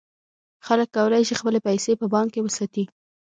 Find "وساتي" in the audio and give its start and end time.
2.43-2.83